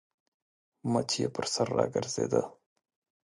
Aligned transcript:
مچ 0.91 1.09
يې 1.19 1.27
پر 1.35 1.45
سر 1.53 1.67
راګرځېده. 1.77 2.41